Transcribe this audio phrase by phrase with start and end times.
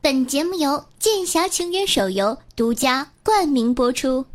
[0.00, 4.22] 本节目由《剑侠情缘》手游独家冠名播出，《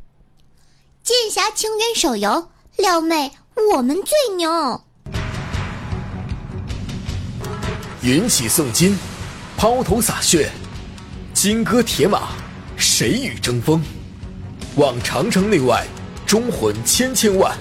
[1.01, 3.31] 剑侠情缘》手游撩妹
[3.73, 4.81] 我们最牛。
[8.01, 8.97] 云起送金，
[9.55, 10.51] 抛头洒血，
[11.33, 12.33] 金戈铁马，
[12.75, 13.81] 谁与争锋？
[14.75, 15.87] 望长城内外，
[16.27, 17.57] 忠魂千千万。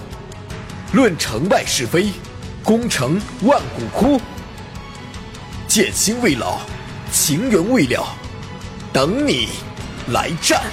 [0.91, 2.09] 论成败是非，
[2.65, 4.19] 功成万骨枯。
[5.69, 6.59] 剑心未老，
[7.13, 8.03] 情缘未了，
[8.91, 9.47] 等你
[10.07, 10.63] 来战。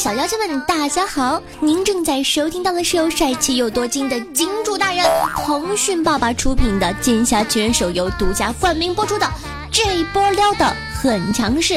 [0.00, 1.42] 小妖精们，大家好！
[1.60, 5.04] 您正在收听到的是由帅气又多金的金主大人
[5.44, 9.28] 腾讯爸爸出品的《剑侠情缘》手游独家冠名播出的
[9.70, 11.76] 这一波撩的很强势。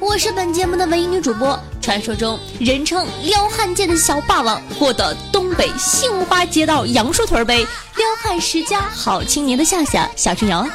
[0.00, 7.58] 我是本节目的唯一女主播，传说中人称撩汉界的小霸王，获得东北杏花街道杨树屯杯
[7.96, 10.66] 撩汉十佳好青年的夏夏小春瑶。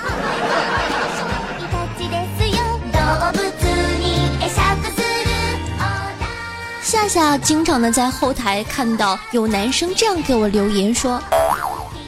[6.97, 11.21] 夏夏经常的在后台看到有男生这样给我留言说：“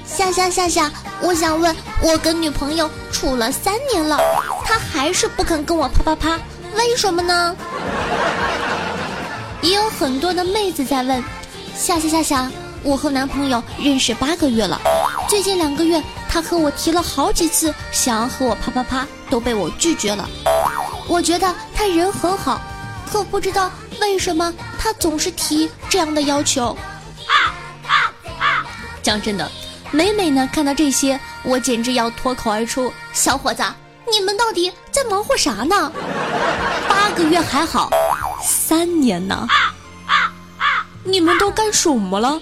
[0.03, 4.17] 夏夏夏夏，我想问，我跟女朋友处了三年了，
[4.65, 6.39] 她还是不肯跟我啪啪啪，
[6.75, 7.55] 为什么呢？”
[9.61, 11.23] 也有很多的妹子在问
[11.77, 12.51] ：“夏夏夏夏，
[12.81, 14.81] 我和男朋友认识八个月了，
[15.29, 20.27] 最近两个月他和我提了好几次想要和我啪啪啪，都被我拒绝了。
[21.07, 22.59] 我觉得他人很好，
[23.09, 26.75] 可不知道为什么。”他总是提这样的要求。
[29.03, 29.51] 讲真的，
[29.91, 33.61] 每每呢看到这些，我简直要脱口而出：“小伙子，
[34.09, 35.91] 你们到底在忙活啥呢？
[36.87, 37.89] 八个月还好，
[38.41, 39.45] 三年呢？
[41.03, 42.39] 你们都干什么了？”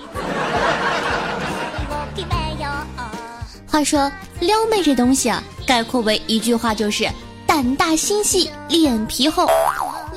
[3.69, 7.07] 话说撩妹这东西啊，概括为一句话就是
[7.45, 9.47] 胆大心细，脸皮厚。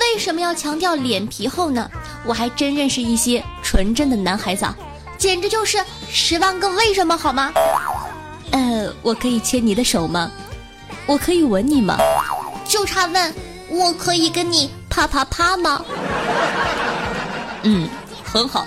[0.00, 1.90] 为什么要强调脸皮厚呢？
[2.24, 4.66] 我还真认识一些纯真的男孩子，
[5.16, 7.52] 简直就是十万个为什么，好吗？
[8.52, 10.30] 呃，我可以牵你的手吗？
[11.06, 11.96] 我可以吻你吗？
[12.64, 13.34] 就差问，
[13.68, 15.84] 我可以跟你啪啪啪吗？
[17.62, 17.88] 嗯，
[18.24, 18.66] 很好，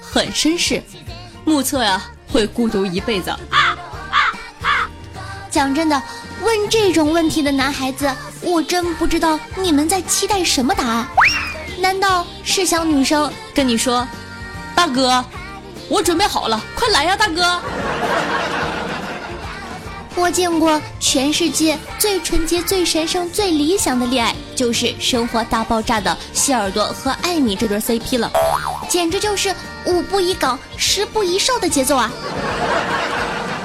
[0.00, 0.82] 很绅士，
[1.44, 2.02] 目测呀
[2.32, 3.34] 会孤独一辈子。
[5.50, 6.02] 讲真的，
[6.42, 11.06] 问这种问题的男孩子，我真不知道你们在期待什么答案。
[11.78, 14.06] 难道是想女生跟你说
[14.74, 15.24] ：“大哥，
[15.88, 17.60] 我准备好了，快来呀，大哥！”
[20.16, 28.30] 我见过全世界最纯洁、最神圣、最理想的恋爱，就是《生活大爆炸》的希尔多和艾米这对 CP 了，
[28.88, 29.54] 简直就是
[29.84, 32.10] 五步一岗、十步一哨的节奏啊！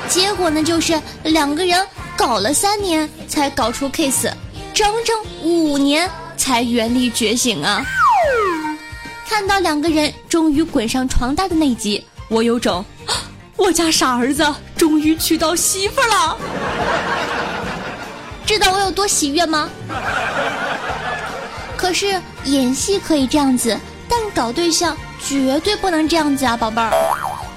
[0.09, 4.27] 结果呢，就是两个人搞了三年才搞出 kiss，
[4.73, 7.81] 整整五年才原力觉醒啊！
[9.31, 12.83] 看到两个人终于滚上床单的那集，我有种，
[13.55, 16.37] 我家傻儿子终于娶到媳妇了。
[18.45, 19.69] 知道我有多喜悦吗？
[21.77, 26.91] 可是演戏可以这样子，但搞对象绝对不能这样子啊，宝贝儿。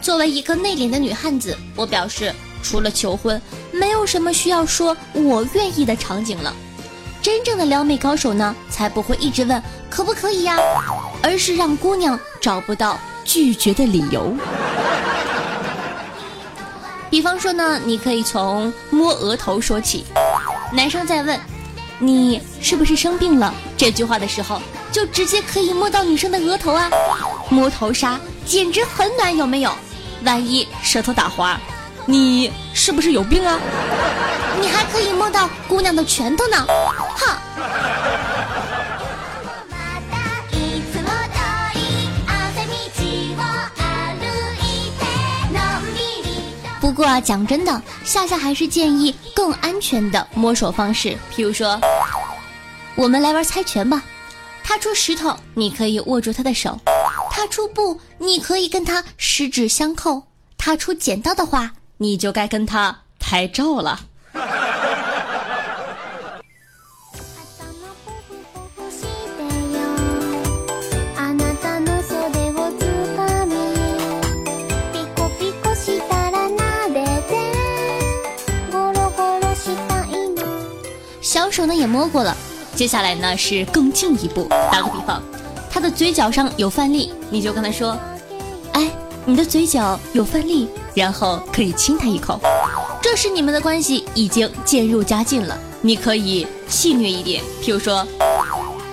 [0.01, 3.43] 作为一个内敛的女汉子，我表示，除了求婚，
[3.73, 6.55] 没有什么需要说我愿意的场景了。
[7.21, 9.61] 真正的撩妹高手呢，才不会一直问
[9.94, 10.56] 可不可以呀，
[11.22, 14.34] 而是让姑娘找不到拒绝的理由。
[17.09, 20.05] 比方说呢，你可以从摸额头说起。
[20.72, 21.38] 男生在问
[22.00, 24.60] 你是不是生病了这句话的时候，
[24.91, 26.91] 就直接可以摸到女生的额头啊，
[27.49, 29.70] 摸头杀简直很暖，有没有？
[30.25, 31.56] 万一舌头打滑，
[32.05, 33.61] 你是不是有病啊？
[34.61, 36.67] 你还可以摸到姑娘的拳头呢。
[37.14, 37.38] 哈。
[46.85, 51.17] 不过啊，讲真的，夏夏还是建议更安全的摸手方式。
[51.35, 51.81] 譬如说，
[52.95, 54.05] 我们来玩猜拳吧。
[54.63, 56.73] 他出石头，你可以握住他的手；
[57.31, 60.25] 他出布，你可以跟他十指相扣；
[60.59, 64.01] 他出剪刀的话，你就该跟他拍照了。
[81.55, 82.37] 手呢也摸过了，
[82.75, 84.49] 接下来呢是更进一步。
[84.73, 85.23] 打个比方，
[85.71, 87.97] 他的嘴角上有饭粒，你就跟他说
[88.75, 88.91] ：“哎，
[89.25, 92.41] 你的嘴角有饭粒。”然后可以亲他一口。
[93.01, 95.56] 这时你们的关系已经渐入佳境了。
[95.81, 98.05] 你可以戏谑一点，譬如说：“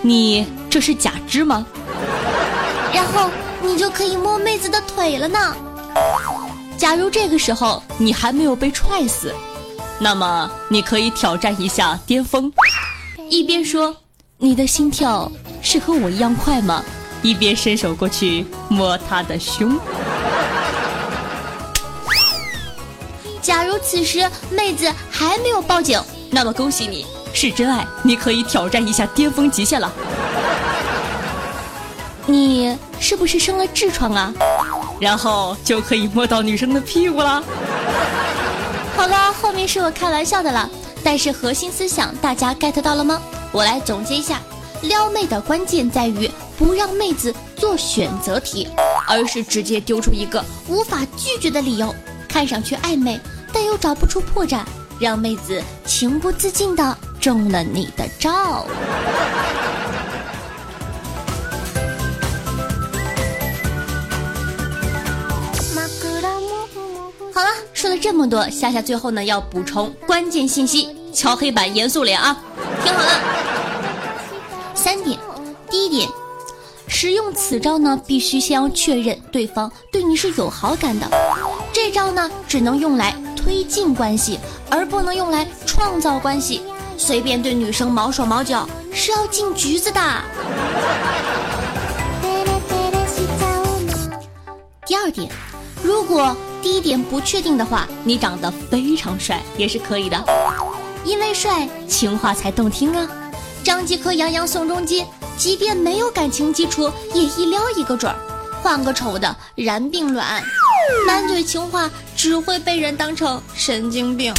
[0.04, 1.66] 你这是假肢吗？”
[2.94, 5.56] 然后你就可以摸妹子的腿了呢。
[6.78, 9.34] 假如这个时候你还没有被踹死，
[10.04, 12.52] 那么你可以挑战一下巅峰，
[13.30, 13.96] 一边说
[14.40, 15.32] 你的心跳
[15.62, 16.84] 是和我一样快吗？
[17.22, 19.80] 一边伸手过去摸他的胸。
[23.44, 26.02] 假如此时妹子还没有报警，
[26.32, 29.94] 那么恭喜你是真爱，你可以挑战一下巅峰极限了。
[32.26, 34.34] 你是不是生了痔疮啊？
[35.00, 37.44] 然后就可以摸到女生的屁股了。
[39.02, 40.70] 好了，后面是我开玩笑的了，
[41.04, 43.20] 但是核心思想大家 get 到了吗？
[43.52, 44.40] 我来总结一下，
[44.84, 48.68] 撩妹的关键在于不让妹子做选择题，
[49.08, 51.92] 而是直接丢出一个无法拒绝的理由，
[52.30, 53.20] 看上去暧昧，
[53.52, 54.60] 但又找不出破绽，
[55.00, 58.68] 让妹子情不自禁的中了你的招。
[68.02, 72.36] 这么多，夏夏最后呢要补充关键信息，敲黑板，严肃脸啊！
[72.84, 73.12] 听好了，
[74.74, 75.20] 三点，
[75.70, 76.10] 第一点，
[76.88, 81.08] 使用此招呢，必须先要确认对方对你是有好感的，
[81.72, 84.40] 这招呢只能用来推进关系，
[84.72, 86.64] 而不能用来创造关系。
[86.98, 90.02] 随便对女生毛手毛脚是要进局子的。
[94.88, 95.32] 第二点，
[95.84, 100.24] 如果第一点不确定的话，你长得非常帅也是可以的，
[101.04, 103.08] 因为帅情话才动听啊。
[103.64, 105.06] 张继科杨洋宋仲基，
[105.38, 108.18] 即便没有感情基础，也一撩一个准儿。
[108.62, 110.44] 换个丑的然并卵，
[111.08, 114.32] 满嘴情话只会被人当成神经病。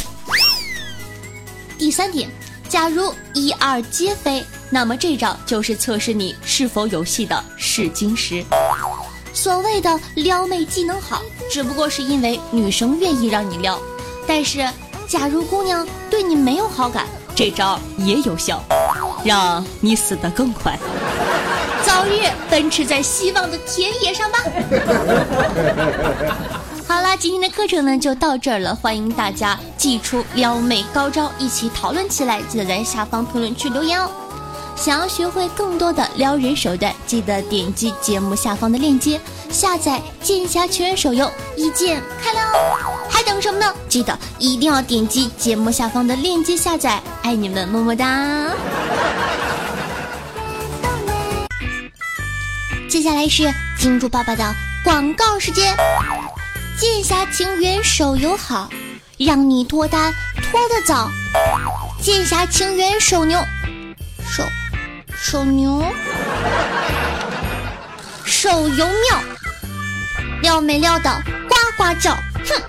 [1.77, 2.29] 第三点，
[2.69, 8.43] 假如一二皆非，那么这招就是测试你是否有戏的试金石。
[9.33, 11.21] 所谓的撩妹技能好，
[11.53, 13.79] 只不过是因为女生愿意让你撩。
[14.25, 14.67] 但是，
[15.07, 17.05] 假如姑娘对你没有好感，
[17.35, 18.59] 这招也有效，
[19.23, 20.75] 让你死得更快，
[21.85, 24.39] 早日奔驰在希望的田野上吧。
[26.89, 34.09] 好啦，今天的课程呢就到这儿了，欢迎大家祭出撩妹高招，一起讨论起来，记得在下方评论区留言哦。
[34.83, 39.17] 想要学会更多的撩人手段，记得点击节目下方的链接，
[39.49, 42.41] 下载《剑侠情缘》手游，一键开撩！
[43.09, 43.73] 还等什么呢？
[43.87, 48.51] 记得一定要点击节目下方的链接下载，爱你们，么么哒！
[52.89, 53.49] 接下来是
[53.79, 54.53] 金主爸爸的
[54.83, 55.73] 广告时间，
[56.77, 58.69] 《剑侠情缘》手游好，
[59.17, 60.13] 让你脱单
[60.51, 61.09] 脱得早，
[62.03, 63.39] 《剑侠情缘》手牛
[64.29, 64.43] 手。
[65.25, 65.81] 手牛，
[68.25, 69.23] 手游妙，
[70.41, 72.61] 料没料到呱呱叫，哼！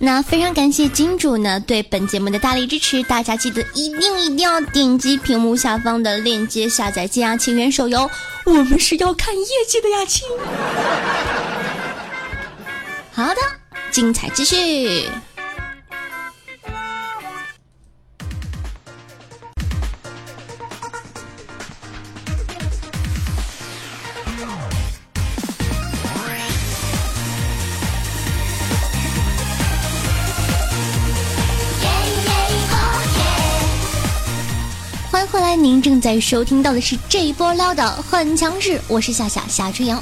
[0.00, 8.08] 那非常感谢金主呢对本节目的大力支持，大家记得一定一定要点击屏幕下方的链接下载《剑侠情缘》手游。
[8.46, 10.26] 我们是要看业绩的呀，亲。
[13.18, 13.40] 好的，
[13.90, 15.08] 精彩继续。
[36.00, 40.00] 在收听到的是这一波撩的很强势，我是夏夏夏春阳。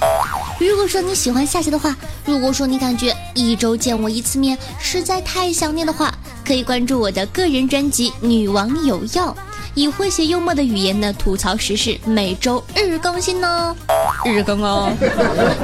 [0.59, 6.13] 如果说你喜欢夏夏的话，如果说你感觉一周见我一次面实在太想念的话，
[6.45, 9.35] 可以关注我的个人专辑《女王有药》。
[9.77, 13.77] 以诙谐幽默的语言呢吐槽时事，每周日更新呢，
[14.25, 14.91] 日更哦。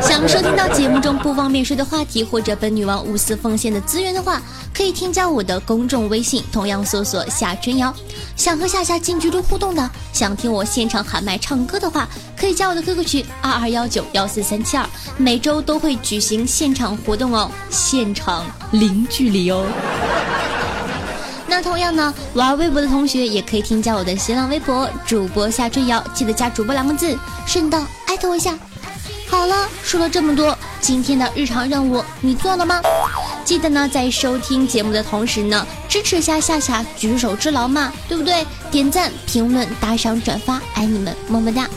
[0.03, 4.43] 想收听到节目中不方便说的话题，或者本女王无私奉献的资源的话，
[4.75, 7.93] 可以添加我的公众微信，同样搜索夏春瑶。
[8.37, 19.65] 想和夏夏近距离互动的，想听我现场喊麦唱歌的话，可以加我的 QQ 群二二幺九幺四三七二，每周都会举行现场活动哦，现场零距离哦。
[21.55, 27.15] 那同样呢，玩微博的同学也可以添加我的新浪微博主播夏春瑶，记得加主播两个字，
[27.47, 27.85] 顺道。
[28.07, 28.59] 艾特我一下。
[29.29, 32.81] 好了，说了这么多，今天的日常任务你做了吗？
[33.45, 38.47] 记得呢，在收听节目的同时呢，支持一下夏夏举手之劳嘛，对不对？
[38.71, 41.69] 点赞、评论、打赏、转发，爱你们，么么哒。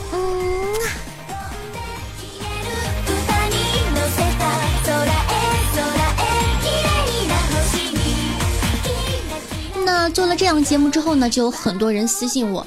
[10.36, 12.66] 这样节目之后呢，就有很多人私信我，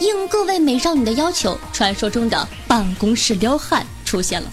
[0.00, 3.86] 应各位美少女的要求，传说中的办公室撩汉。
[4.04, 4.48] 出现了，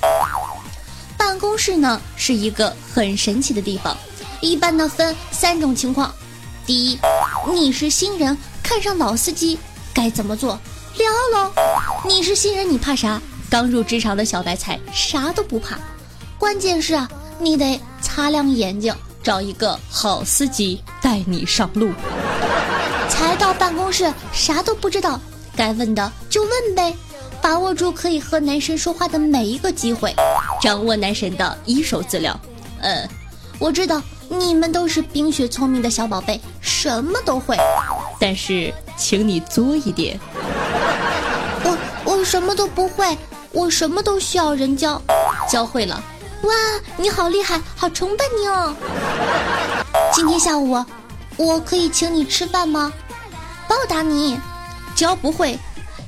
[1.18, 3.96] 办公室呢是一个很神奇的地方，
[4.40, 6.12] 一般呢分三种情况。
[6.66, 7.00] 第一，
[7.52, 9.60] 你是新人，看上老司机，
[9.94, 10.58] 该怎么做？
[10.98, 11.52] 撩喽！
[12.08, 13.22] 你是新人，你怕啥？
[13.52, 15.78] 刚入职场的小白菜，啥都不怕。
[16.40, 21.92] 关键是啊，你得擦亮眼睛，找一个好司机带你上路。
[23.12, 25.20] 才到办公室，啥都不知道，
[25.54, 26.96] 该问的就问呗。
[27.42, 30.16] 把握住可以和男神说话的每一个机会，
[30.62, 32.40] 掌握男神的一手资料。
[32.80, 33.08] 嗯，
[33.60, 37.58] 我知道你们都是冰雪聪明的小宝贝，什么都会。
[38.18, 40.18] 但是，请你作一点。
[41.64, 43.18] 我我什么都不会，
[43.52, 45.02] 我什么都需要人教。
[45.50, 46.02] 教会了，
[46.44, 46.54] 哇，
[46.96, 48.74] 你好厉害，好崇拜你哦。
[50.14, 50.86] 今天下午，我
[51.60, 52.92] 可以请你吃饭吗？
[53.68, 54.40] 报答你。
[54.96, 55.58] 教不会，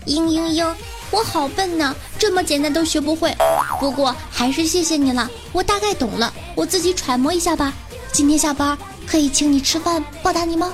[0.06, 0.74] 嘤嘤嘤。
[1.10, 3.36] 我好笨呢，这么简单都学不会。
[3.80, 7.72] 不过还是谢谢你了，我大概懂了，我自己揣摩一下吧。
[8.12, 10.72] 今天下班可以请你吃饭报答你吗？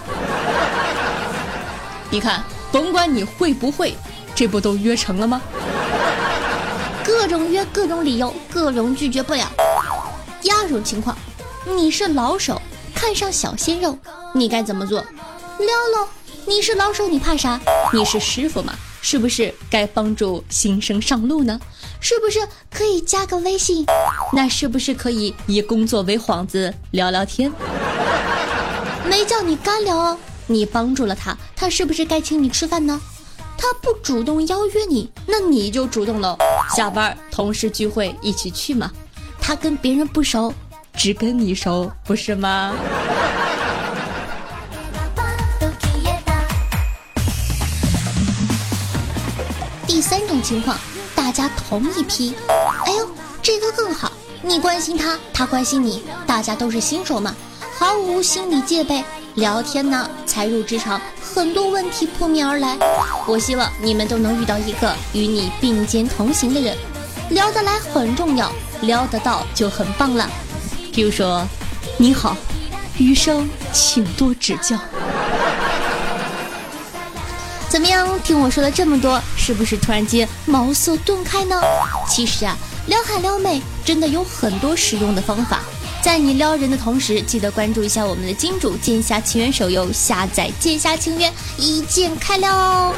[2.10, 3.96] 你看，甭管你会不会，
[4.34, 5.42] 这不都约成了吗？
[7.06, 9.46] 各种约，各种理由，各种拒绝不了。
[10.42, 11.18] 第二种情况，
[11.66, 12.62] 你是老手，
[13.00, 13.98] 看上小鲜肉，
[14.34, 15.00] 你该怎么做？
[15.00, 16.10] 撩喽！
[16.46, 17.58] 你是老手，你怕啥？
[17.94, 18.74] 你是师傅吗？
[19.02, 21.58] 是不是该帮助新生上路呢？
[22.02, 23.86] 是不是可以加个微信？
[24.34, 27.50] 那是不是可以以工作为幌子聊聊天？
[29.06, 33.00] 没叫你干聊哦，你帮助了他，他是不是该请你吃饭呢？
[33.58, 36.38] 他不主动邀约你，那你就主动喽。
[36.76, 38.92] 下班同事聚会一起去嘛。
[39.40, 40.54] 他跟别人不熟，
[40.94, 42.74] 只跟你熟，不是吗？
[49.88, 50.78] 第三种情况，
[51.16, 52.36] 大家同一批，
[52.86, 53.10] 哎呦，
[53.42, 57.36] 这个更好，你关心他，他关心你，大家都是新手嘛，
[57.78, 59.04] 毫无心理戒备，
[59.36, 62.78] 聊天呢，才入职场，很多问题扑面而来。
[63.28, 66.78] 我希望你们都能遇到一个与你并肩同行的人，
[67.30, 70.30] 聊得来很重要，聊得到就很棒了。
[71.00, 71.48] 比如说，
[71.96, 72.36] 你好，
[72.98, 74.78] 余生请多指教。
[77.70, 78.20] 怎么样？
[78.22, 81.56] 听我说了这么多，是不是突然间茅塞顿开呢？
[82.06, 82.54] 其实啊，
[82.88, 85.62] 撩汉撩妹真的有很多实用的方法。
[86.02, 92.94] 在你撩人的同时，记得关注一下我们的金主剑侠情缘手游，下载剑侠情缘，一键开撩哦。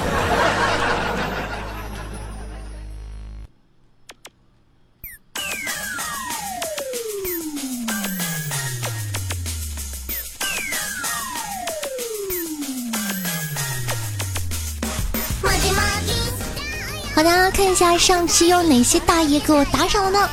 [17.91, 20.29] 下上期有哪些大爷给我打赏了呢？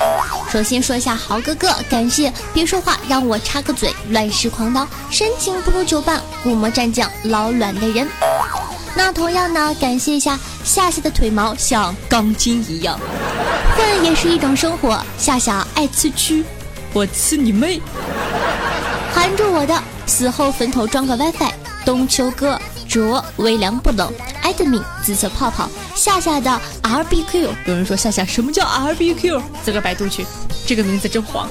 [0.48, 8.08] 首先说一下豪哥哥，感谢别说话，让我插个嘴，乱世狂刀，深情不如久伴，古魔战将，老卵的人。
[8.94, 12.98] 那同样呢，感谢一下夏夏的腿毛像钢筋一样，
[13.76, 15.00] 混也是一种生活。
[15.18, 16.44] 夏夏爱吃蛆，
[16.92, 17.80] 我吃你妹！
[19.12, 21.50] 含住我的，死后坟头装个 WiFi。
[21.84, 22.56] 冬秋哥。
[22.88, 24.10] 卓微凉不冷，
[24.40, 29.42] 艾德敏紫色泡泡，夏夏的 R B Q，有人说夏夏什么叫 R B Q？
[29.64, 30.26] 自个百度去，
[30.66, 31.48] 这个名字真黄。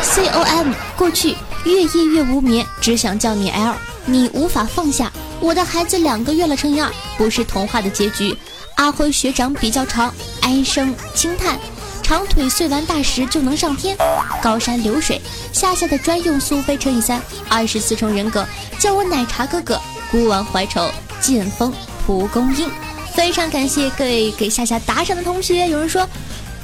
[0.00, 8.38] C O M 过去越夜越无眠，只想叫你 L，你无法放下我的孩子两个月了乘以二，不是童话的结局。
[8.76, 11.58] 阿辉学长比较长，唉声轻叹，
[12.00, 13.96] 长腿碎完大石就能上天。
[14.40, 15.20] 高山流水，
[15.52, 18.46] 夏夏的专用苏菲乘以三，二十四重人格，
[18.78, 19.80] 叫我奶茶哥哥。
[20.12, 20.88] 孤王怀愁，
[21.20, 21.74] 剑锋
[22.08, 22.70] 蒲公英。
[23.14, 25.68] 非常感谢各位给夏夏打赏的同学。
[25.68, 26.08] 有人说，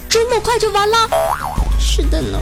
[0.09, 0.97] 这么快就完了？
[1.79, 2.39] 是的呢。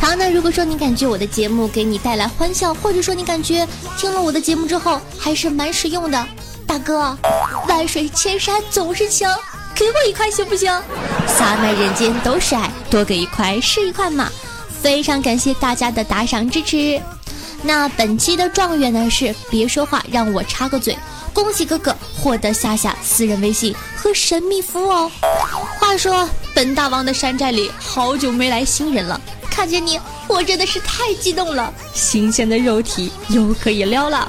[0.00, 3.66] 好，那如果说你感觉我的节目给你带来欢笑，或者说你感觉
[3.98, 6.26] 听了我的节目之后还是蛮实用的，
[6.64, 7.18] 大哥，
[7.66, 9.28] 万水千山总是情，
[9.74, 10.72] 给我一块行不行？
[11.26, 14.30] 洒满人间都是爱，多给一块是一块嘛。
[14.80, 17.02] 非常感谢大家的打赏支持。
[17.62, 20.96] 那本期的状元呢是别说话，让我插个嘴。
[21.32, 25.10] 恭喜哥哥获得夏夏私人微信和神秘服务哦。
[25.78, 34.28] 话说本大王的山寨里好久没来新人了，看见你我真的是太激动了，新鲜的肉体又可以撩了。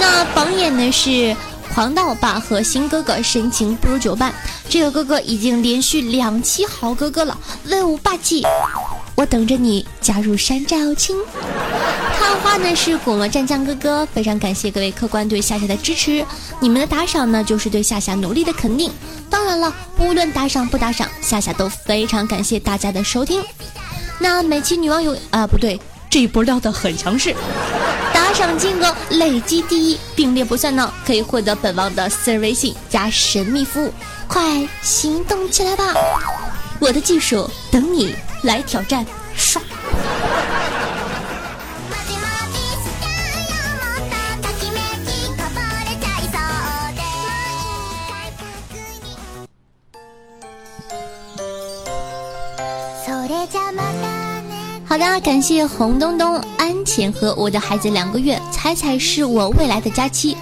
[0.00, 1.36] 那榜眼呢是
[1.72, 4.34] 狂盗爸和新哥哥深情不如久伴，
[4.68, 8.44] 这个哥哥已经连续两期好哥哥了，威武霸气。
[9.14, 11.16] 我等着你加入山寨哦，亲。
[12.20, 16.22] 看花呢是滚了战将哥哥，非常感谢各位客官对夏夏的支持，
[16.60, 18.92] 你们的打赏呢就是对夏夏努力的肯定。
[19.30, 23.42] 当然了，无论打赏不打赏，夏夏都非常感谢大家的收听。
[24.18, 27.34] 那每期女网友啊不对，这一波撩的很强势，
[28.12, 33.94] 打赏金额累计第一，并列不算呢，可以获得本王的私人微信加神秘服务，
[34.28, 35.94] 快行动起来吧！
[36.78, 38.14] 我的技术等你。
[38.42, 39.04] 来挑战，
[39.36, 39.60] 刷！
[54.90, 60.36] 好的，感谢红东东、安浅和我的孩子两个月，彩彩是我未来的佳期，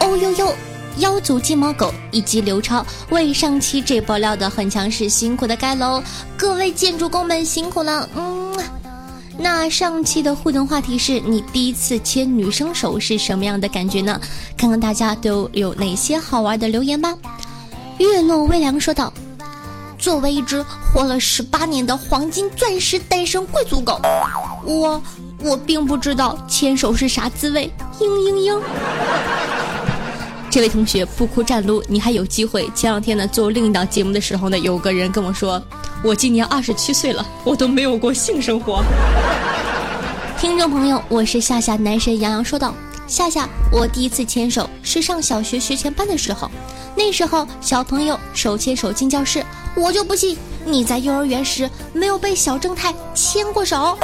[0.00, 0.54] 哦呦呦。
[0.98, 6.02] 妖族金毛狗以及刘超为上期这波料的很强势，辛苦的盖楼，
[6.36, 8.06] 各位建筑工们辛苦了。
[8.14, 8.54] 嗯，
[9.38, 14.20] 那上期的互动话题是你第一次牵女生手是什么样的感觉呢？
[14.54, 17.14] 看看大家都有哪些好玩的留言吧。
[17.96, 19.10] 月落微凉说道
[19.98, 24.00] ：“作为一只活了十八年的黄金钻石单身贵族狗，
[24.64, 25.02] 我
[25.42, 28.62] 我并不知道牵手是啥滋味。”嘤嘤嘤。
[30.50, 32.70] 这位同学不哭站撸，你还有机会。
[32.74, 35.60] 前两天呢，做另一档节目的时候呢，有个人跟我说，
[36.02, 38.82] 我今年二十七岁了，我都没有过性生活。
[40.40, 42.72] 听众朋友，我是夏夏男神杨洋说道：
[43.06, 46.50] 夏夏，我第一次牵手是上小学学前班的时候，
[46.98, 53.96] 那时候小朋友手牵手进教室，我就不信你在幼儿园时没有被小正太牵过手。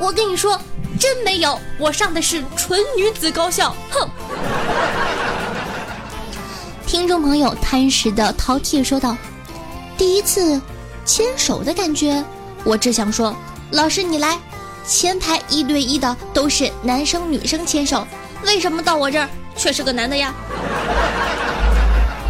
[0.00, 0.60] 我跟你说，
[0.98, 4.08] 真没有，我上的是纯女子高校，哼。
[6.84, 9.16] 听众朋友贪食的饕餮说道
[9.96, 10.60] ：“第一次
[11.04, 12.22] 牵手的感觉，
[12.64, 13.32] 我只想说，
[13.70, 14.36] 老师你来，
[14.84, 18.04] 前排一对一的都是男生女生牵手，
[18.44, 20.34] 为什么到我这儿却是个男的呀？”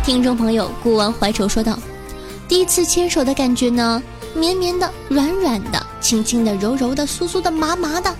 [0.04, 1.78] 听众朋友顾完怀愁说道
[2.46, 4.02] ：“第一次牵手的感觉呢，
[4.34, 8.14] 绵绵的、软软的、轻轻的、柔柔的、酥酥的、麻麻的。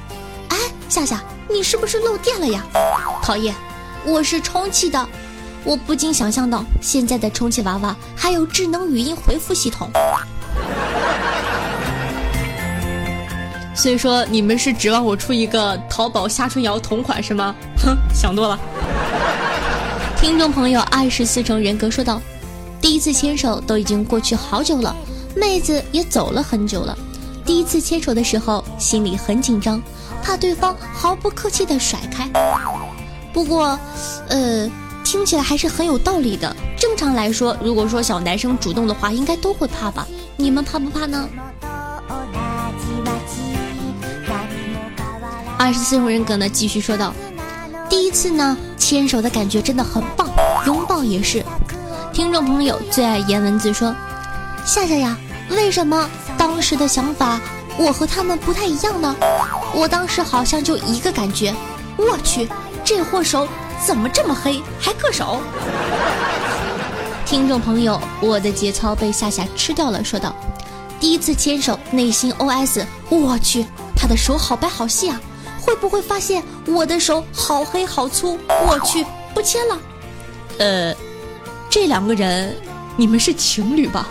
[0.49, 0.57] 哎，
[0.89, 2.65] 夏夏，你是不是漏电了呀？
[3.23, 3.55] 讨厌，
[4.07, 5.07] 我是充气的。”
[5.63, 9.91] 我不禁想象到，现在的充气娃娃还有智能语音回复系统。
[13.75, 17.55] 所以说，你们是指望我出一个淘宝夏春瑶同款是吗？
[17.85, 18.59] 哼，想多了。
[20.25, 22.19] 听众朋友，二十四重人格说道
[22.81, 24.97] ：“第一次牵手都已经过去好久了，
[25.37, 26.97] 妹子也走了很久了。
[27.45, 29.83] 第一次牵手的时候，心里很紧张，
[30.23, 32.27] 怕对方毫不客气的甩开。
[33.35, 33.79] 不过，
[34.29, 34.67] 呃。”
[35.05, 36.57] 听起来还是很有道理的。
[36.79, 40.09] 正常来说，如果说小男生主动的话，应该都会怕吧？
[40.39, 41.29] 你们怕不怕呢？
[45.59, 47.13] 二十四种人格呢，继续说道：
[47.95, 50.29] 第一次呢，牵手的感觉真的很棒，
[50.67, 51.45] 拥抱也是。
[52.13, 53.95] 听众朋友最爱颜文字说：
[54.67, 55.17] 夏夏呀，
[55.51, 57.41] 为什么当时的想法
[57.79, 59.15] 我和他们不太一样呢？
[59.73, 61.55] 我当时好像就一个感觉，
[61.97, 62.49] 我去，
[62.85, 63.47] 这货手。
[63.87, 65.39] 怎么这么黑，还硌手？
[67.25, 70.03] 听众朋友，我的节操被夏夏吃掉了。
[70.03, 70.35] 说道
[70.99, 75.21] ：“第一次牵手，内心 OS：我去，他的手好白好细啊！
[75.65, 78.39] 会不会发现我的手好黑好粗？
[78.49, 79.79] 我去，不牵了。
[80.59, 80.95] 呃，
[81.71, 82.55] 这两个人，
[82.97, 84.07] 你们是情侣吧？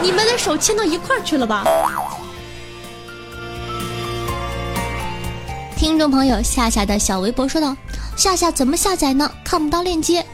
[0.00, 1.64] 你们的手牵到一块儿去了吧？”
[5.76, 7.76] 听众朋友，夏夏的小微博说道。
[8.16, 9.30] 夏夏怎么下载呢？
[9.42, 10.24] 看不到链接，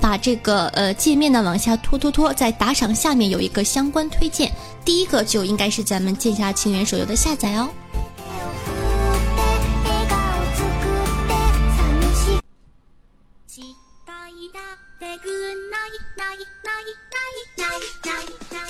[0.00, 4.50] 把这个呃界面呢往下拖拖拖，在打赏下面有一个相关推荐，
[4.84, 7.68] 第一个就应该是咱们剑侠情缘手游的下载哦。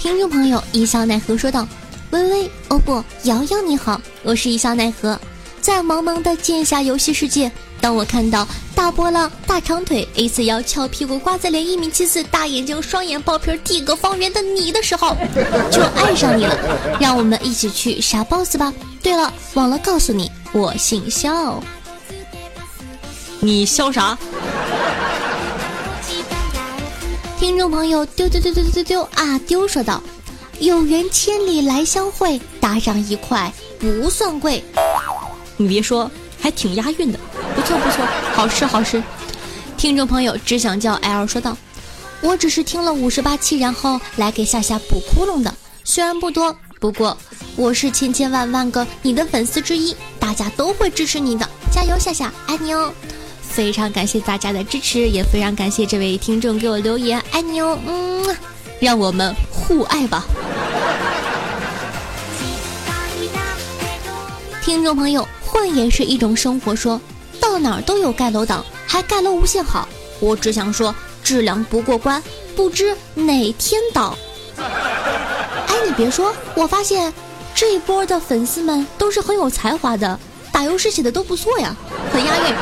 [0.00, 1.66] 听众朋友，一笑奈何说道
[2.10, 5.16] ：“微微，哦不，瑶瑶你好，我是一笑奈何，
[5.60, 7.50] 在茫茫的剑侠游戏世界。”
[7.80, 15.16] 当我看到大波浪、大长腿、A 四腰、翘屁股、瓜子脸、一米七四、大眼睛、双眼爆皮、地格方圆的你的时候，
[15.70, 16.56] 就爱上你了。
[17.00, 18.72] 让我们一起去杀 BOSS 吧！
[19.00, 21.62] 对了，忘了告诉你，我姓肖。
[23.40, 24.16] 你肖啥？
[27.42, 30.00] 听众朋友丢丢丢丢丢丢丢啊丢说道
[30.60, 34.62] ：“有缘千里来相会，搭上一块不算贵。”
[35.58, 36.08] 你别说，
[36.40, 37.18] 还挺押韵的，
[37.56, 39.02] 不错不错，好吃好吃。
[39.76, 41.58] 听众朋友只想叫 L 说道
[42.22, 45.52] ：“我只是听了五十八期，然后来给夏夏补窟窿的，
[45.82, 47.18] 虽然不多，不过
[47.56, 52.94] 我是千千万万个你的粉丝之一，大家都会支持你的，加油，夏夏，爱你哦。”
[53.52, 58.36] 非常感谢大家的支持，也非常感谢这位听众给我留言，爱你哦，嗯，
[58.80, 60.24] 让我们互爱吧。
[64.62, 66.98] 听众朋友，混也是一种生活，说
[67.38, 69.86] 到哪儿都有盖楼党，还盖楼无限好。
[70.18, 72.22] 我只想说，质量不过关，
[72.56, 74.16] 不知哪天倒。
[74.56, 77.12] 哎，你别说，我发现
[77.54, 80.18] 这一波的粉丝们都是很有才华的，
[80.50, 81.76] 打油诗写的都不错呀，
[82.10, 82.54] 很押韵。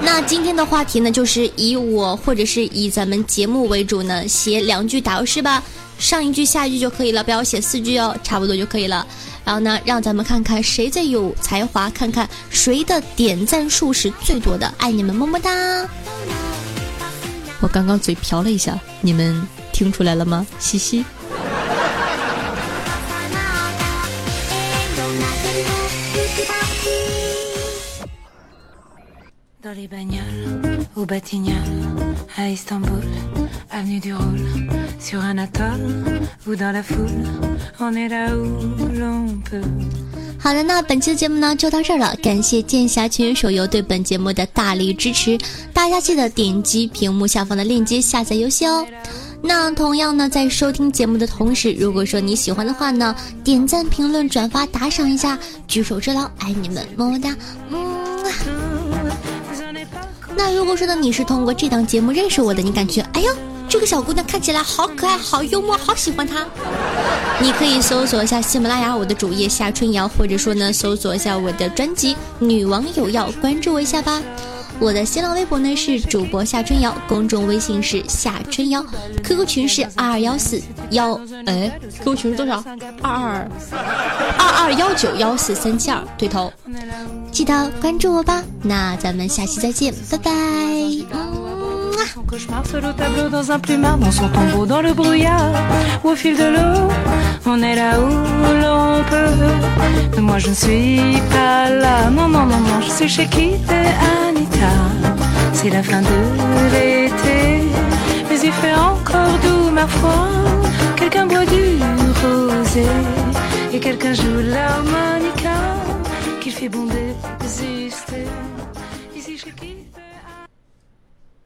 [0.00, 5.62] 那今天的话题呢，就是以我或者是以咱们节目为主呢，写两句打油诗吧，
[5.98, 9.06] 上一句下一句就可以了，不要写四句哦，差不多就可以了。
[9.44, 15.50] 然后呢，让咱们看看谁最有才华，看看谁的点赞数是最多的，爱你们，么么哒！
[17.60, 20.46] 我刚刚嘴瓢了一下，你们听出来了吗？
[20.58, 21.04] 嘻嘻。
[40.40, 45.36] 好的，那本期的节目呢就到这儿了，感谢剑侠情缘手游对本节目的大力支持，
[45.74, 48.86] 大家记得点击屏幕下方的链接下载游戏哦。
[49.40, 57.36] 那同样呢，在收听节目的同时，如果说你喜欢的话呢，点赞、评论、转发、打赏一下，举手之劳，爱你们，么么哒，
[60.38, 63.34] 那如果说呢，你是通过这档节目认识我的，你感觉哎呦，
[63.68, 66.46] 这个小姑娘看起来好可爱、好幽默、好喜欢她，
[67.40, 74.22] 你可以搜索一下喜马拉雅我的主页夏春瑶，或者说呢，搜索一下我的专辑《女王有药》，关注我一下吧。
[74.80, 78.84] 我的新浪微博呢是主播夏春瑶，公众微信是夏春瑶
[79.24, 81.70] ，QQ 群是二二幺四幺，哎
[82.02, 82.62] ，QQ 群是多少？
[83.02, 83.48] 二二
[84.38, 86.52] 二二幺九幺四三七二，对头，
[87.32, 88.42] 记得关注我吧。
[88.62, 90.30] 那咱们下期再见，拜拜。
[92.14, 95.52] Son cauchemar seul au tableau dans un plumard, dans son tombeau, dans le brouillard,
[96.02, 96.90] ou au fil de l'eau,
[97.44, 99.34] on est là où l'on peut.
[100.14, 103.56] Mais moi je ne suis pas là, non, non, non, non, je suis chez qui
[105.52, 106.18] C'est la fin de
[106.72, 107.64] l'été,
[108.28, 110.28] mais il fait encore doux, ma foi.
[110.96, 111.78] Quelqu'un boit du
[112.22, 112.86] rosé,
[113.72, 115.58] et quelqu'un joue l'harmonica,
[116.40, 118.26] qu'il fait bon d'exister.
[119.16, 119.36] Ici